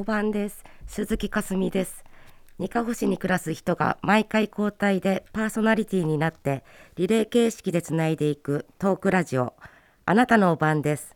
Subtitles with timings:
[0.00, 0.64] おばんです。
[0.86, 2.06] 鈴木かすみです。
[2.58, 6.64] 二カ星に暮らす人が毎回交代でパーソナリティになって
[6.96, 9.52] リレー形式でつないでいくトークラジオ。
[10.06, 11.14] あなたのおばんです。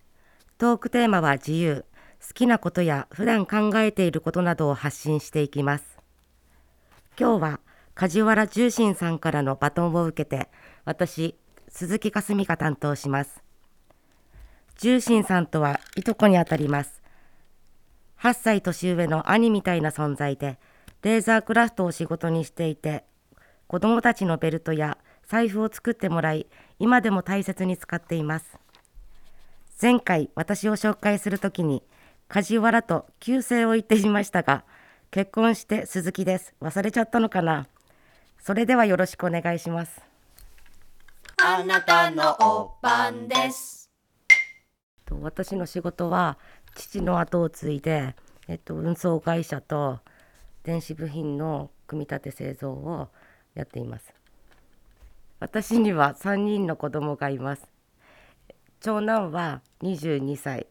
[0.58, 1.86] トークテーマは自由。
[2.20, 5.98] 好きなことや普段考えていることなどを発信していきます。
[7.18, 7.60] 今日は
[7.94, 10.50] 梶原重心さんからのバトンを受けて
[10.84, 11.38] 私
[11.70, 13.42] 鈴木かすみが担当します。
[14.76, 17.03] 重心さんとはいとこにあたります。
[18.24, 20.58] 8歳年上の兄みたいな存在で
[21.02, 23.04] レーザークラフトを仕事にしていて
[23.66, 24.96] 子供たちのベルトや
[25.28, 26.46] 財布を作ってもらい
[26.78, 28.58] 今でも大切に使っています。
[29.80, 31.82] 前回私を紹介するときに
[32.28, 34.64] 梶原と旧姓を言ってしましたが
[35.10, 36.54] 結婚して鈴木です。
[36.62, 37.66] 忘れちゃったのかな。
[38.40, 40.00] それではよろしくお願いします。
[41.42, 43.83] あなたのおばんです。
[45.04, 46.38] と私の仕事は
[46.74, 48.14] 父の後を継いで、
[48.48, 50.00] えっと、運送会社と
[50.62, 53.08] 電子部品の組み立て製造を
[53.54, 54.14] やっています。
[55.40, 57.68] 私には3人の子供がいます。
[58.80, 60.66] 長男は22歳。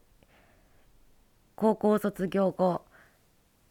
[1.56, 2.82] 高校卒業後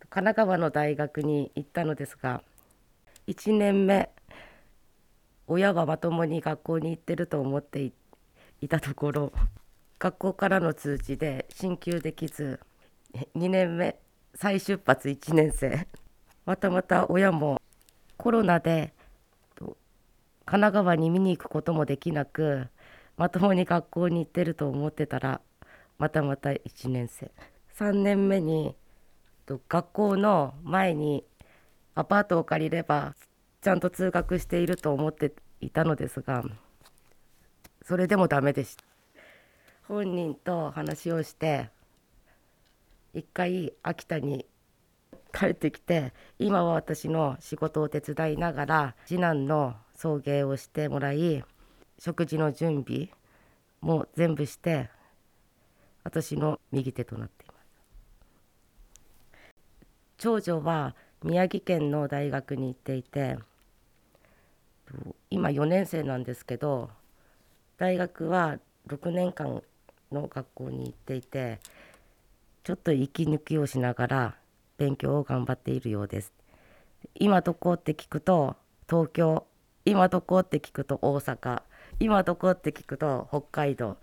[0.09, 2.43] 神奈川の大学に行ったのですが
[3.27, 4.09] 1年目
[5.47, 7.91] 親はまともに学校に行ってると思って
[8.61, 9.33] いたところ。
[10.03, 12.59] 学校からの通知で進級できず
[13.37, 13.97] 2年目
[14.35, 15.87] 再出発1年生。
[16.45, 17.61] またまた親も
[18.17, 18.93] コロナで
[19.55, 19.75] 神
[20.45, 22.67] 奈川に見に行くこともできなく
[23.15, 25.39] まともに学校に行ってると思ってたら
[25.97, 27.31] またまた1年生。
[27.79, 28.75] 3年目に
[29.47, 31.23] 学校の前に
[31.95, 33.15] アパートを借りれば
[33.61, 36.43] ちゃんと通学していると思っていたのですが
[37.85, 38.92] それでもダメでした。
[39.87, 41.69] 本人と話をして
[43.13, 44.45] 一回秋田に
[45.33, 51.43] 帰ってきて今は私の仕事を手伝いながら次男の送迎をしてもらい
[51.99, 53.09] 食事の準備
[53.81, 54.89] も全部して
[56.03, 57.59] 私の右手となっています。
[60.17, 63.37] 長女は宮城県の大学に行っていて
[65.29, 66.89] 今4年生なんですけど
[67.77, 69.61] 大学は6年間
[70.13, 71.59] の学校に行っていて
[72.63, 74.35] ちょっと息抜きをしながら
[74.77, 76.31] 勉強を頑張っているようです。
[77.15, 78.55] 今どこって聞くと
[78.89, 79.45] 東京
[79.85, 81.61] 今どこって聞くと大阪
[81.99, 83.97] 今どこって聞くと北海道。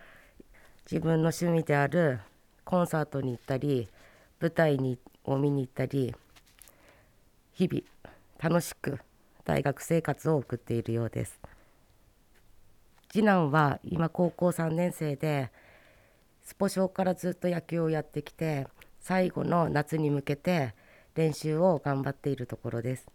[0.90, 2.18] 自分の趣味である
[2.64, 3.88] コンサートに行ったり
[4.40, 6.14] 舞台にを見に行ったり
[7.52, 7.82] 日々
[8.42, 8.98] 楽しく
[9.44, 11.40] 大学生活を送っているようです。
[13.12, 15.50] 次男は今高校3年生で
[16.50, 18.66] スポ少からずっと野球をやってきて
[18.98, 20.74] 最後の夏に向けて
[21.14, 23.06] 練習を頑張っているところです。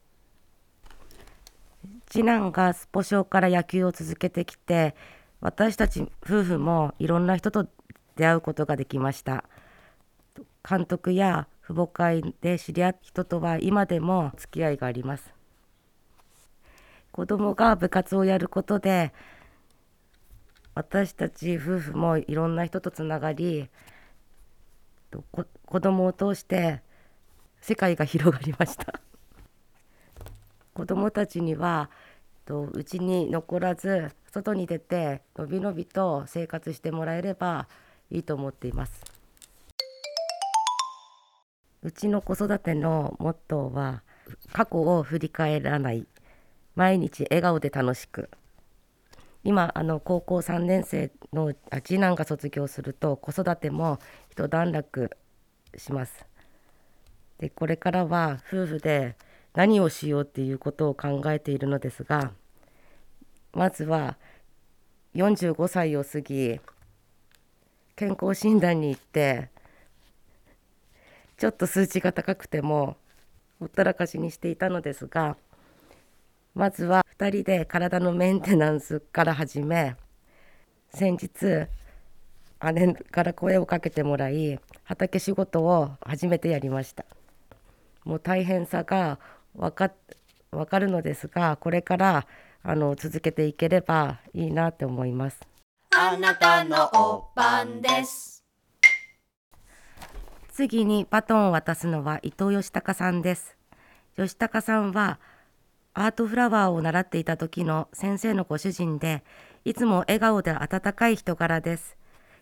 [2.09, 4.95] 次男がスポ少から野球を続けてきて
[5.41, 7.67] 私たち夫婦もいろんな人と
[8.15, 9.43] 出会うことができました。
[10.67, 15.33] 監督や父母会で知り合った人とは今でも付き合いがあります。
[17.11, 19.11] 子供が部活をやることで
[20.75, 23.69] 私たち夫婦もいろんな人とつながり
[25.65, 26.81] 子供を通して
[27.61, 28.99] 世界が広がりました。
[30.75, 31.89] 子供たちには
[32.47, 37.67] うちに残らず外に出てのびのびと生活してもらえれば
[38.11, 39.01] いいと思っています。
[41.81, 44.03] うちの子育てのモットーは
[44.51, 46.05] 過去を振り返らない。
[46.75, 48.29] 毎日笑顔で楽しく。
[49.45, 53.99] 今あの高校3年生の次男が卒業すると子育ても
[54.31, 55.11] 一段落
[55.77, 56.25] します。
[57.37, 59.15] でこれからは夫婦で
[59.53, 62.31] 何をしようっていうことを考えているのですが
[63.53, 64.17] まずは
[65.13, 66.59] 45歳を過ぎ
[67.95, 69.49] 健康診断に行って
[71.37, 72.97] ちょっと数値が高くても
[73.59, 75.37] ほったらかしにしていたのですが
[76.55, 79.95] まずは2人で体のメンテナンスから始め
[80.93, 81.67] 先日
[82.73, 87.05] 姉から声をかけてもらい畑仕事を初めてやりました。
[88.03, 89.19] もう大変さが
[89.55, 89.93] 分か
[90.51, 92.27] 分かるのですがこれから
[92.63, 95.39] あの続けていければいいなって思います。
[95.95, 98.43] あなたのおばんです。
[100.51, 103.55] 次にバトンを渡すのは伊藤義孝さんです。
[104.17, 105.19] 義孝さんは
[105.97, 109.23] アートフラワーを習っていた時の先生のご主人で、
[109.63, 111.95] いつも笑顔で温かい人柄です。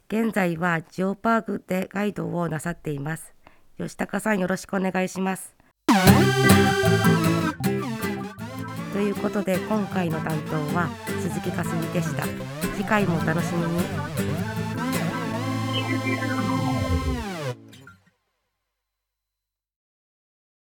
[0.07, 3.35] 現在はジオパークでガイドをなさっています。
[3.77, 5.55] 吉高さんよろしくお願いします。
[8.91, 10.89] ということで今回の担当は
[11.21, 12.23] 鈴木かすみでした。
[12.75, 13.83] 次回もお楽しみに。